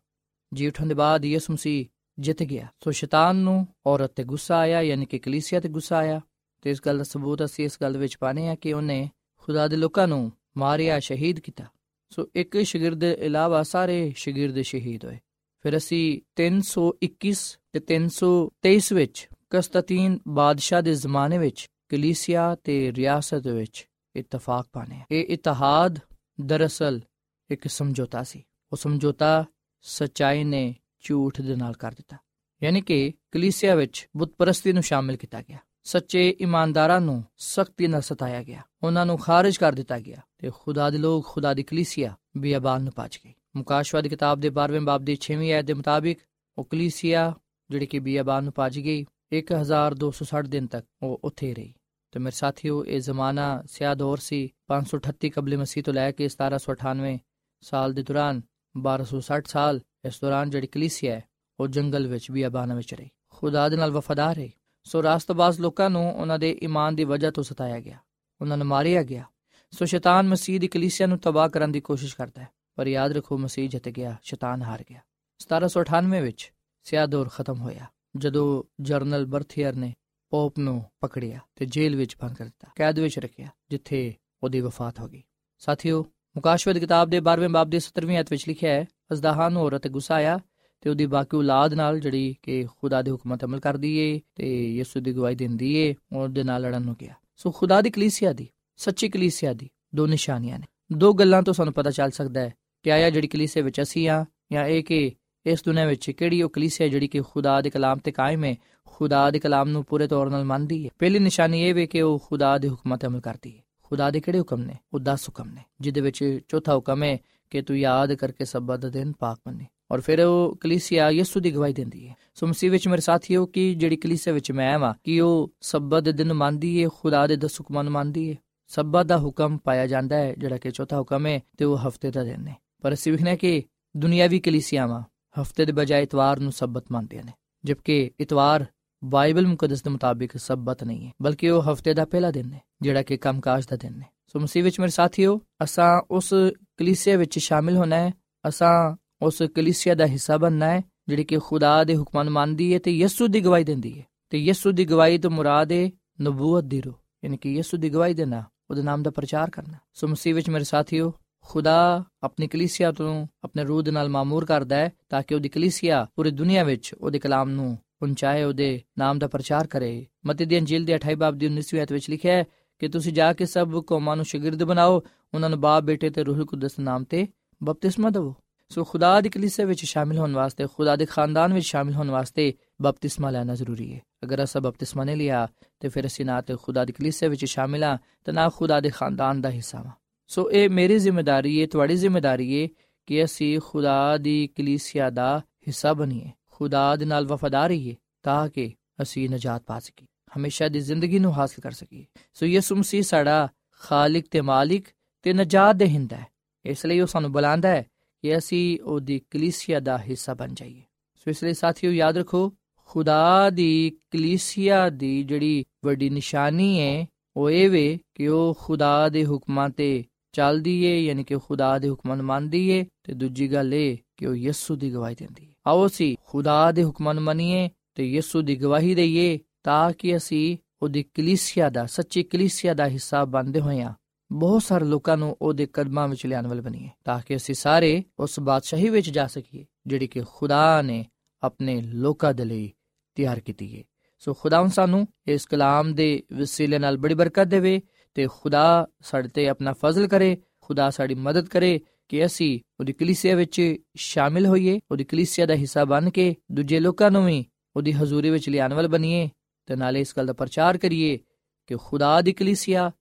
[0.54, 1.86] ਜੀ ਉਠਣ ਦੇ ਬਾਅਦ ਯਿਸੂ ਮਸੀਹ
[2.20, 6.22] ਜਿੱਤ ਗਿਆ। ਸੋ ਸ਼ੈਤਾਨ ਨੂੰ ਔਰਤ ਤੇ ਗੁੱਸਾ ਆਇਆ, ਯਾਨੀ ਕਿ ਕਲੀਸਿਆ ਤੇ ਗੁੱਸਾ ਆਇਆ।
[6.62, 9.76] ਤੇ ਇਸ ਗੱਲ ਦਾ ਸਬੂਤ ਅਸੀਂ ਇਸ ਗੱਲ ਵਿੱਚ ਪਾਣੇ ਆ ਕਿ ਉਹਨੇ ਖੁਦਾ ਦੇ
[9.76, 11.66] ਲੋਕਾਂ ਨੂੰ ਮਾਰਿਆ, ਸ਼ਹੀਦ ਕੀਤਾ।
[12.10, 15.20] ਸੋ ਇੱਕ ਸ਼ਾਗਿਰਦ ਦੇ ਇਲਾਵਾ ਸਾਰੇ ਸ਼ਾਗਿਰਦ ਸ਼ਹੀਦ ਹੋਏ।
[15.60, 23.88] ਫਿਰ ਅਸੀਂ 321 ਤੇ 323 ਵਿੱਚ ਕਸਤਤੀਨ ਬਾਦਸ਼ਾਹ ਦੇ ਜ਼ਮਾਨੇ ਵਿੱਚ, ਕਲੀਸਿਆ ਤੇ ਰਿਆਸਤ ਵਿੱਚ
[24.16, 26.00] ਇਤਫਾਕ ਪਾਣੇ ਇਹ ਇਤਿਹਾਦ
[26.42, 27.02] ਦਰਅਸਲ
[27.50, 29.46] ਇੱਕ ਸਮਝੌਤਾ ਸੀ। ਉਹ ਸਮਝੌਤਾ
[29.82, 32.18] ਸਚਾਈ ਨੇ ਝੂਠ ਦੇ ਨਾਲ ਕਰ ਦਿੱਤਾ।
[32.64, 38.44] ਯਾਨੀ ਕਿ ਕਲੀਸਿਆ ਵਿੱਚ ਬੁੱਤਪਰਸਤੀ ਨੂੰ ਸ਼ਾਮਿਲ ਕੀਤਾ ਗਿਆ। ਸੱਚੇ ਇਮਾਨਦਾਰਾਂ ਨੂੰ ਸਖਤੀ ਨਾਲ ਸਤਾਇਆ
[38.44, 42.84] ਗਿਆ। ਉਹਨਾਂ ਨੂੰ ਖਾਰਜ ਕਰ ਦਿੱਤਾ ਗਿਆ ਤੇ ਖੁਦਾ ਦੇ ਲੋਕ, ਖੁਦਾ ਦੀ ਕਲੀਸਿਆ ਬਿਆਬਾਨ
[42.84, 46.20] ਨੂੰ ਪਹੁੰਚ ਗਈ ਮੁਕਾਸ਼ਵਾ ਦੀ ਕਿਤਾਬ ਦੇ 12ਵੇਂ ਬਾਬ ਦੀ 6ਵੀਂ ਆਇਤ ਦੇ ਮੁਤਾਬਿਕ
[46.58, 47.34] ਉਹ ਕਲੀਸਿਆ
[47.70, 51.74] ਜਿਹੜੀ ਕਿ ਬਿਆਬਾਨ ਨੂੰ ਪਹੁੰਚ ਗਈ 1260 ਦਿਨ ਤੱਕ ਉਹ ਉੱਥੇ ਰਹੀ।
[52.12, 57.20] ਤੇ ਮੇਰੇ ਸਾਥੀਓ, ਇਹ ਜ਼ਮਾਨਾ ਸਿਆਹ ਦੌਰ ਸੀ 538 ਕਬਲ ਮਸੀਹ ਤੋਂ ਲੈ ਕੇ 1798
[57.62, 58.42] ਸਾਲ ਦੇ ਦੌਰਾਨ
[58.76, 61.24] 1260 ਸਾਲ ਇਸ ਦੌਰਾਨ ਜਿਹੜੀ ਕਲੀਸਿਆ ਹੈ,
[61.60, 64.50] ਉਹ ਜੰਗਲ ਵਿੱਚ ਵੀ ਆਬਾਨਾ ਵਿੱਚ ਰਹੀ। ਖੁਦਾ ਦੇ ਨਾਲ ਵਫਾਦਾਰ ਹੈ।
[64.84, 67.98] ਸੋ ਰਾਸਤਬਾਜ਼ ਲੋਕਾਂ ਨੂੰ ਉਹਨਾਂ ਦੇ ਈਮਾਨ ਦੀ ਵਜ੍ਹਾ ਤੋਂ ਸਤਾਇਆ ਗਿਆ।
[68.42, 69.24] ਉਹਨਾਂ ਨੂੰ ਮਾਰਿਆ ਗਿਆ।
[69.72, 73.38] ਸੋ ਸ਼ੈਤਾਨ ਮਸੀਹ ਦੀ ਕਲੀਸਿਆ ਨੂੰ ਤਬਾਹ ਕਰਨ ਦੀ ਕੋਸ਼ਿਸ਼ ਕਰਦਾ ਹੈ। ਪਰ ਯਾਦ ਰੱਖੋ,
[73.38, 75.00] ਮਸੀਹ ਜਿੱਤ ਗਿਆ, ਸ਼ੈਤਾਨ ਹਾਰ ਗਿਆ।
[75.40, 77.86] 1798 ਵਿੱਚ ਸਿਆਹ ਦੌਰ ਖਤਮ ਹੋਇਆ।
[78.18, 79.94] ਜਦੋਂ ਜਰਨਲ ਬਰਥੀਅਰ ਨੇ
[80.30, 85.00] ਪੋਪ ਨੂੰ ਪਕੜਿਆ ਤੇ ਜੇਲ੍ਹ ਵਿੱਚ ਬੰਦ ਕਰ ਦਿੱਤਾ ਕੈਦ ਵਿੱਚ ਰੱਖਿਆ, ਜਿੱਥੇ ਉਹਦੀ ਵਫਾਤ
[85.00, 85.24] ਹੋ ਗਈ।
[85.58, 89.88] ਸਾਥੀਓ ਮੁਕਾਸ਼ਵਤ ਕਿਤਾਬ ਦੇ 12ਵੇਂ ਬਾਬ ਦੇ 17ਵੀਂ ਆਇਤ ਵਿੱਚ ਲਿਖਿਆ ਹੈ ਅਜ਼ਦਾਹਾਂ ਨੂੰ ਔਰਤ
[89.88, 90.40] ਗੁੱਸਾ ਆਇਆ
[90.82, 94.76] ਤੇ ਉਹਦੀ ਬਾਕੀ ਔਲਾਦ ਨਾਲ ਜਿਹੜੀ ਕਿ ਖੁਦਾ ਦੇ ਹੁਕਮਾਂ ਤੇ ਅਮਲ ਕਰਦੀ ਏ ਤੇ
[94.76, 98.48] ਯਿਸੂ ਦੀ ਗਵਾਹੀ ਦਿੰਦੀ ਏ, ਉਹਦੇ ਨਾਲ ਲੜਨ ਨੂੰ ਗਿਆ। ਸੋ ਖੁਦਾ ਦੀ ਕਲੀਸਿਆ ਦੀ,
[98.76, 102.92] ਸੱਚੀ ਕਲੀਸਿਆ ਦੀ ਦੋ ਨਿਸ਼ਾਨੀਆਂ ਨੇ। ਦੋ ਗੱਲਾਂ ਤੋਂ ਸਾਨੂੰ ਪਤਾ ਚੱਲ ਸਕਦਾ ਹੈ ਕਿ
[102.92, 105.12] ਆਇਆ ਜਿਹੜੀ ਕਲੀਸਿਆ ਵਿੱਚ ਅਸੀਂ ਆ ਜਾਂ ਇਹ ਕਿ
[105.46, 108.56] ਇਸ ਦੁਨੀਆਂ ਵਿੱਚ ਕਿਹੜੀ ਉਹ ਕਲੀਸਿਆ ਜਿਹੜੀ ਕਿ ਖੁਦਾ ਦੇ ਕਲਾਮ ਤੇ ਕਾਇਮ ਹੈ?
[108.86, 112.20] ਖੁਦਾ ਦੇ ਕਲਾਮ ਨੂੰ ਪੂਰੇ ਤੌਰ ਨਾਲ ਮੰਨਦੀ ਹੈ। ਪਹਿਲੀ ਨਿਸ਼ਾਨੀ ਇਹ ਵੇ ਕਿ ਉਹ
[112.26, 114.74] ਖੁਦਾ ਦੇ ਹੁਕਮਾਂ ਤੇ ਅਮਲ ਕਰਦੀ ਹੈ। ਖੁਦਾ ਦੇ ਕਿਹੜੇ ਹੁਕਮ ਨੇ?
[114.94, 117.18] ਉਹ 10 ਹੁਕਮ ਨੇ, ਜਿਹਦੇ ਵਿੱਚ ਚੌਥਾ ਹੁਕਮ ਹੈ
[117.50, 121.52] ਕਿ ਤੂੰ ਯਾਦ ਕਰਕੇ ਸਬਤ ਦਾ ਦਿਨ ਪਾਕ ਮੰਨੇ। ਔਰ ਫਿਰ ਉਹ ਕਲੀਸਿਆ ਯਿਸੂ ਦੀ
[121.52, 125.22] ਗਵਾਹੀ ਦਿੰਦੀ ਹੈ। ਸੋ ਮਸੀਹ ਵਿੱਚ ਮੇਰੇ ਸਾਥੀਓ, ਕਿ ਜਿਹੜੀ ਕਲੀਸਿਆ ਵਿੱਚ ਮੈਂ ਆ ਕਿ
[125.22, 128.36] ਉਹ ਸਬਤ ਦੇ ਦਿਨ ਮੰਨਦੀ ਹੈ, ਖੁਦਾ ਦੇ 10 ਹੁਕਮਾਂ ਨੂੰ ਮੰਨਦੀ ਹੈ।
[128.68, 132.24] ਸਬਤ ਦਾ ਹੁਕਮ ਪਾਇਆ ਜਾਂਦਾ ਹੈ, ਜਿਹੜਾ ਕਿ ਚੌਥਾ ਹੁਕਮ ਹੈ, ਤੇ ਉਹ ਹਫ਼ਤੇ ਦਾ
[132.24, 133.64] ਦਿਨ ਹੈ। ਪਰ ਅਸੀਂ ਵਿਖਣਾ ਕਿ
[133.98, 135.04] ਦੁਨੀਆਵੀ ਕਲੀਸਿਆਵਾਂ
[135.42, 137.32] ਹਫ਼ਤੇ ਦੇ ਬਜਾਏ ਇਤਵਾਰ ਨੂੰ ਸਬਤ ਮੰਨਦੀਆਂ ਨੇ,
[137.66, 138.66] ਜਦਕਿ ਇਤਵਾਰ
[139.04, 143.04] ਬਾਈਬਲ ਮੁਕੱਦਸ ਦੇ ਮੁਤਾਬਿਕ ਸਬਤ ਨਹੀਂ ਹੈ, ਬਲਕਿ ਉਹ ਹਫ਼ਤੇ ਦਾ ਪਹਿਲਾ ਦਿਨ ਹੈ, ਜਿਹੜਾ
[143.04, 146.34] ਕਿ ਕੰਮਕਾਜ ਦਾ ਦਿਨ ਹੈ। ਸੋ ਮਸੀਹ ਵਿੱਚ ਮੇਰੇ ਸਾਥੀਓ, ਅਸਾਂ ਉਸ
[146.78, 148.14] ਕਲੀਸਿਆ ਵਿੱਚ ਸ਼ਾਮਿਲ ਹੋਣਾ ਹੈ,
[148.48, 152.80] ਅਸਾਂ ਉਸ ਕਲੀਸਿਆ ਦਾ ਹਿੱਸਾ ਬਣਨਾ ਹੈ, ਜਿਹੜੀ ਕਿ ਖੁਦਾ ਦੇ ਹੁਕਮਾਂ ਨੂੰ ਮੰਨਦੀ ਹੈ
[152.80, 156.82] ਤੇ ਯਿਸੂ ਦੀ ਗਵਾਹੀ ਦਿੰਦੀ ਹੈ। ਤੇ ਯਿਸੂ ਦੀ ਗਵਾਹੀ ਤੋਂ ਮੁਰਾਦ ਹੈ ਨਬੂਵਤ ਦੀ
[156.82, 156.94] ਰੂਹ,
[157.24, 160.64] ਯਾਨੀ ਕਿ ਯਿਸੂ ਦੀ ਗਵਾਹੀ ਦੇਣਾ ਉਹਦੇ ਨਾਮ ਦਾ ਪ੍ਰਚਾਰ ਕਰਨਾ। ਸੋ ਮਸੀਹ ਵਿੱਚ ਮੇਰੇ
[160.64, 161.14] ਸਾਥੀਓ
[161.50, 166.08] ਖੁਦਾ ਆਪਣੀ ਕਲੀਸਿਆ ਤੋਂ ਆਪਣੇ ਰੂਹ ਦੇ ਨਾਲ ਮਾਮੂਰ ਕਰਦਾ ਹੈ ਤਾਂ ਕਿ ਉਹਦੀ ਕਲੀਸਿਆ
[166.16, 170.86] ਪੂਰੀ ਦੁਨੀਆ ਵਿੱਚ ਉਹਦੇ ਕਲਾਮ ਨੂੰ ਪਹੁੰਚਾਏ, ਉਹਦੇ ਨਾਮ ਦਾ ਪ੍ਰਚਾਰ ਕਰੇ। ਮਤੀ ਦੀ ਅੰਜੀਲ
[170.86, 172.44] ਦੇ 28 ਬਾਬ ਦੀ 19ਵੀਂ ਆਇਤ ਵਿੱਚ ਲਿਖਿਆ ਹੈ
[172.80, 175.02] ਕਿ ਤੁਸੀਂ ਜਾ ਕੇ ਸਭ ਕੌਮਾਂ ਨੂੰ ਸ਼ਾਗਿਰਦ ਬਣਾਓ,
[175.34, 177.28] ਉਹਨਾਂ ਨੂੰ ਬਾਪ, ਬੇਟੇ ਤੇ ਰੂਹ ਕੁਦਸ ਨਾਮ ਤੇ
[177.64, 178.36] ਬਪਤਿਸਮਾ ਦਿਓ
[178.70, 182.54] ਸੋ ਖੁਦਾ ਦੀ ਕਲੀਸਿਆ ਵਿੱਚ ਸ਼ਾਮਿਲ ਹੋਣ ਵਾਸਤੇ, ਖੁਦਾ ਦੇ ਖਾਨਦਾਨ ਵਿੱਚ ਸ਼ਾਮਿਲ ਹੋਣ ਵਾਸਤੇ
[182.82, 185.48] ਬਪਤਿਸਮਾ ਲੈਣਾ ਜ਼ਰੂਰੀ ਹੈ। ਅਗਰ ਅਸਾਂ ਬਪਤਿਸਮਾ ਨਹੀਂ ਲਿਆ
[185.80, 188.90] ਤੇ ਫਿਰ ਅਸੀਂ ਨਾ ਤੇ ਖੁਦਾ ਦੀ ਕਲੀਸਿਆ ਵਿੱਚ ਸ਼ਾਮਿਲ ਆ ਤੇ ਨਾ ਖੁਦਾ ਦੇ
[188.90, 189.92] ਖਾਨਦਾਨ ਦਾ ਹਿੱਸਾ ਵਾ
[190.28, 192.68] ਸੋ ਇਹ ਮੇਰੀ ਜ਼ਿੰਮੇਵਾਰੀ ਹੈ ਤੁਹਾਡੀ ਜ਼ਿੰਮੇਵਾਰੀ ਹੈ
[193.06, 198.74] ਕਿ ਅਸੀਂ ਖੁਦਾ ਦੀ ਕਲੀਸਿਆ ਦਾ ਹਿੱਸਾ ਬਣੀਏ, ਖੁਦਾ ਦੇ ਨਾਲ ਵਫਾਦਾਰ ਰਹੀਏ ਤਾਂ ਕਿ
[199.02, 200.08] ਅਸੀਂ ਨਜਾਤ ਪਾ ਸਕੀਏ,
[200.38, 204.86] ਹਮੇਸ਼ਾ ਦੀ ਜ਼ਿੰਦਗੀ ਨੂੰ ਹਾਸਲ ਕਰ ਸਕੀਏ। ਸੋ ਯਿਸੂ ਮਸੀਹ ਸਾਡਾ ਖਾਲਕ ਤੇ ਮਾਲਿਕ
[205.24, 206.28] ਤੇ ਨਜਾਤ ਦੇ ਹਿੰਦਾ ਹੈ।
[206.66, 207.86] ਇਸ ਲਈ ਉਹ ਸਾਨੂੰ ਬੁਲਾਉਂਦਾ ਹੈ
[208.22, 210.82] ਕਿ ਅਸੀਂ ਉਹਦੀ ਕਲੀਸਿਆ ਦਾ ਹਿੱਸਾ ਬਣ ਜਾਈਏ।
[211.16, 212.54] ਸੋ ਇਸ ਲਈ ਸਾਥੀਓ ਯਾਦ ਰੱਖੋ,
[212.86, 219.26] ਖੁਦਾ ਦੀ ਕਲੀਸਿਆ ਦੀ ਜਿਹੜੀ ਵੱਡੀ ਨਿਸ਼ਾਨੀ ਹੈ ਉਹ ਇਹ ਵੇ ਕਿ ਉਹ ਖੁਦਾ ਦੇ
[219.26, 220.04] ਹੁਕਮਾਂ ਤੇ
[220.36, 224.28] ਚੱਲਦੀ ਏ, ਯਾਨੀ ਕਿ ਖੁਦਾ ਦੇ ਹੁਕਮਾਂ ਨੂੰ ਮੰਨਦੀ ਏ, ਤੇ ਦੂਜੀ ਗੱਲ ਇਹ ਕਿ
[224.28, 228.42] ਉਹ ਯਿਸੂ ਦੀ ਗਵਾਹੀ ਦਿੰਦੀ ਏ। ਆਓ ਅਸੀਂ ਖੁਦਾ ਦੇ ਹੁਕਮਾਂ ਨੂੰ ਮੰਨੀਏ ਤੇ ਯਿਸੂ
[228.42, 233.94] ਦੀ ਗਵਾਹੀ ਦਈਏ ਤਾਂ ਕਿ ਅਸੀਂ ਉਹਦੀ ਕਲੀਸਿਆ ਦਾ, ਸੱਚੀ ਕਲੀਸਿਆ ਦਾ ਹਿੱਸਾ ਬਣਦੇ ਹੋਈਆਂ
[234.32, 238.40] ਬਹੁਤ ਸਾਰੇ ਲੋਕਾਂ ਨੂੰ ਉਹਦੇ ਕਦਮਾਂ ਵਿੱਚ ਲਿਆਉਣ ਵਾਲੇ ਬਣੀਏ ਤਾਂ ਕਿ ਅਸੀਂ ਸਾਰੇ ਉਸ
[238.40, 241.06] ਬਾਦਸ਼ਾਹੀ ਵਿੱਚ ਜਾ ਸਕੀਏ, ਜਿਹੜੀ ਕਿ ਖੁਦਾ ਨੇ
[241.44, 242.72] ਆਪਣੇ ਲੋਕਾਂ ਦੇ ਲਈ
[243.16, 243.84] ਤਿਆਰ ਕੀਤੀ ਹੈ
[244.20, 247.82] ਸੋ ਖੁਦਾਵੰ ਸਾਨੂੰ ਇਸ ਕਲਾਮ ਦੇ ਵਸੀਲੇ ਨਾਲ ਬੜੀ ਬਰਕਤ ਦੇਵੇ।
[248.16, 253.36] ਤੇ ਖੁਦਾ ਸਾਡੇ ਤੇ ਆਪਣਾ ਫਜ਼ਲ ਕਰੇ, ਖੁਦਾ ਸਾਡੀ ਮਦਦ ਕਰੇ ਕਿ ਅਸੀਂ ਉਹਦੀ ਕਲੀਸਿਆ
[253.36, 258.30] ਵਿੱਚ ਸ਼ਾਮਿਲ ਹੋਈਏ, ਉਹਦੀ ਕਲੀਸਿਆ ਦਾ ਹਿੱਸਾ ਬਣ ਕੇ ਦੂਜੇ ਲੋਕਾਂ ਨੂੰ ਵੀ ਉਹਦੀ ਹਜ਼ੂਰੀ
[258.30, 259.30] ਵਿੱਚ ਲਿਆਉਣ ਵਾਲ ਬਣੀਏ
[259.66, 261.20] ਤੇ ਨਾਲੇ ਇਸ ਗੱਲ ਦਾ ਪ੍ਰਚਾਰ ਕਰੀਏ
[261.68, 262.92] ਕਿ ਖੁਦਾ ਦੀ ਕਲੀਸਿਆ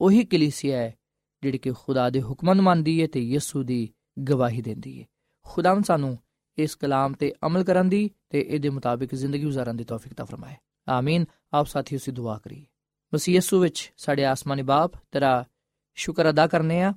[0.00, 0.94] ਉਹੀ ਕਲੀਸਿਆ ਹੈ
[1.42, 3.88] ਜਿਹੜੀ ਕਿ ਖੁਦਾ ਦੇ ਹੁਕਮਾਂ ਨੂੰ ਮੰਨਦੀ ਹੈ ਤੇ ਯਿਸੂ ਦੀ
[4.28, 5.06] ਗਵਾਹੀ ਦਿੰਦੀ ਹੈ।
[5.44, 6.18] ਖੁਦਾ ਸਾਨੂੰ
[6.58, 10.54] ਇਸ ਕਲਾਮ ਤੇ ਅਮਲ ਕਰਨ ਦੀ ਤੇ ਇਹਦੇ ਮੁਤਾਬਿਕ ਜ਼ਿੰਦਗੀ گزارਣ ਦੀ ਤੌਫੀਕ ਤਾ ਫਰਮਾਏ।
[10.88, 12.64] ਆਮੀਨ। ਆਪ ਸਾਥੀਓ ਸੇ ਦੁਆ ਕਰੀਏ।
[13.14, 15.44] ਮਸੀਹ ਯਿਸੂ ਵਿੱਚ ਸਾਡੇ ਆਸਮਾਨੀ ਬਾਪ ਤੇਰਾ
[15.94, 16.94] ਸ਼ੁਕਰ ਅਦਾ ਕਰਨੇ ਆ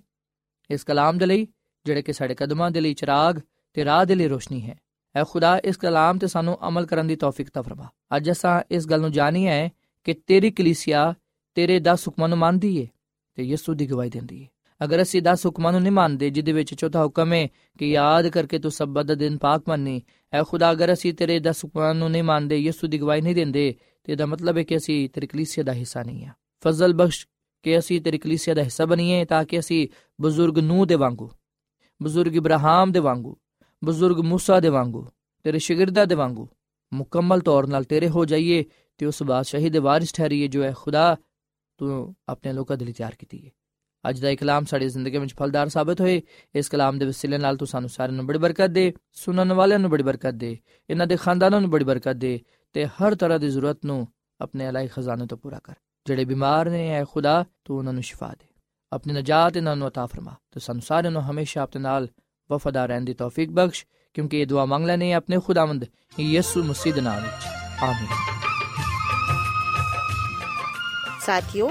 [0.71, 1.47] ਇਸ ਕਲਾਮ ਦੇ ਲਈ,
[1.85, 3.39] ਜਿਹੜੇ ਕਿ ਸਾਡੇ ਕਦਮਾਂ ਦੇ ਲਈ ਚਿਰਾਗ
[3.73, 4.79] ਤੇ ਰਾਹ ਦੇ ਲਈ ਰੋਸ਼ਨੀ ਹੈ।
[5.15, 8.87] ਐ ਖੁਦਾ, ਇਸ ਕਲਾਮ ਤੇ ਸਾਨੂੰ ਅਮਲ ਕਰਨ ਦੀ ਤੌਫੀਕ ਤਾ ਫਰਮਾ। ਅੱਜ ਅਸਾਂ ਇਸ
[8.87, 9.69] ਗੱਲ ਨੂੰ ਜਾਣੀ ਹੈ
[10.03, 11.13] ਕਿ ਤੇਰੀ ਕਲੀਸਿਆ
[11.55, 12.87] ਤੇਰੇ 10 ਹੁਕਮਾਂ ਨੂੰ ਮੰਨਦੀ ਏ
[13.35, 14.47] ਤੇ ਯਿਸੂ ਦੀ ਗਵਾਹੀ ਦਿੰਦੀ ਏ।
[14.83, 17.47] ਅਗਰ ਅਸੀਂ 10 ਹੁਕਮਾਂ ਨੂੰ ਨਹੀਂ ਮੰਨਦੇ ਜਿਦੇ ਵਿੱਚ ਚੌਥਾ ਹੁਕਮ ਹੈ
[17.79, 20.01] ਕਿ ਯਾਦ ਕਰਕੇ ਤੂੰ ਸਬਤ ਦਾ ਦਿਨ ਪਾਕ ਮੰਨੀ
[20.32, 23.74] ਐ ਖੁਦਾ ਅਗਰ ਅਸੀਂ ਤੇਰੇ 10 ਹੁਕਮਾਂ ਨੂੰ ਨਹੀਂ ਮੰਨਦੇ ਯਿਸੂ ਦੀ ਗਵਾਹੀ ਨਹੀਂ ਦਿੰਦੇ
[24.04, 27.26] ਤੇ ਇਹਦਾ ਮਤਲਬ ਹੈ ਕਿ ਅਸੀਂ ਤੇਰੀ ਕਲੀਸਿਆ ਦਾ ਹਿੱਸਾ ਨਹੀਂ ਆ ਫਜ਼ਲ ਬਖਸ਼
[27.62, 29.88] ਕਿ ਅਸੀਂ ਤੇਰੀ ਕਲੀਸਿਆ ਦਾ ਹਿੱਸਾ ਬਣੀਏ ਤਾਂ ਕਿ ਅਸੀਂ
[30.20, 31.30] ਬਜ਼ੁਰਗ ਨੂਹ ਦੇ ਵਾਂਗੂ
[32.02, 33.36] ਬਜ਼ੁਰਗ ਇਬਰਾਹਿਮ ਦੇ ਵਾਂਗੂ
[33.84, 35.10] ਬਜ਼ੁਰਗ موسی ਦੇ ਵਾਂਗੂ
[35.42, 36.48] ਤੇਰੇ ਸ਼ਾਗਿਰਦਾਂ ਦੇ ਵਾਂਗੂ
[36.92, 38.64] ਮੁਕੰਮਲ ਤੌਰ ਨਾਲ ਤੇਰੇ ਹੋ ਜਾਈਏ
[38.98, 41.16] ਤੇ ਉਸ ਬਾਦਸ਼ਾਹੀ ਦੇ ਵਾਰਿਸ ਠਹਿਰੀਏ ਜੋ ਹੈ ਖੁਦਾ
[41.78, 43.50] ਤੂੰ ਆਪਣੇ ਲੋਕਾਂ ਦੇ ਲਈ ਤਿਆਰ ਕੀਤੀ ਹੈ
[44.04, 46.20] ਅੱਜ ਦਾ ਇਹ ਕਲਾਮ ਸਾਡੀ ਜ਼ਿੰਦਗੀ ਵਿੱਚ ਫਲਦਾਰ ਸਾਬਤ ਹੋਏ
[46.54, 49.90] ਇਸ ਕਲਾਮ ਦੇ ਵਸੀਲੇ ਨਾਲ ਤੂੰ ਸਾਨੂੰ ਸਾਰਿਆਂ ਨੂੰ ਬੜੀ ਬਰਕਤ ਦੇ ਸੁਣਨ ਵਾਲਿਆਂ ਨੂੰ
[49.90, 50.56] ਬੜੀ ਬਰਕਤ ਦੇ
[50.90, 52.40] ਇਹਨਾਂ ਦੇ ਖਾਨਦਾਨਾਂ ਨੂੰ ਬੜੀ ਬਰਕਤ ਦੇ
[52.74, 54.06] ਤੇ ਹਰ ਤਰ੍ਹਾਂ ਦੀ ਜ਼ਰੂਰਤ ਨੂੰ
[54.40, 55.74] ਆਪਣੇ ਅਲਾਈ ਖਜ਼ਾਨੇ ਤੋਂ ਪੂਰਾ ਕਰ
[56.06, 58.46] ਜਿਹੜੇ ਬਿਮਾਰ ਨੇ ਐ ਖੁਦਾ ਤੂੰ ਉਹਨਾਂ ਨੂੰ ਸ਼ਿਫਾ ਦੇ
[58.92, 62.08] ਆਪਣੀ ਨਜਾਤ ਇਹਨਾਂ ਨੂੰ عطا ਫਰਮਾ ਤੇ ਸਾਨੂੰ ਸਾਰਿਆਂ ਨੂੰ ਹਮੇਸ਼ਾ ਆਪਣੇ ਨਾਲ
[62.50, 63.84] ਵਫਾਦਾਰ ਰਹਿਣ ਦੀ ਤੌਫੀਕ ਬਖਸ਼
[64.14, 65.84] ਕਿਉਂਕਿ ਇਹ ਦੁਆ ਮੰਗ ਲੈਨੇ ਆਪਣੇ ਖੁਦਾਵੰਦ
[66.20, 67.46] ਯਿਸੂ ਮਸੀਹ ਦੇ ਨਾਮ ਵਿੱਚ
[67.82, 68.08] ਆਮੀਨ
[71.20, 71.70] ਸਾਥਿਓ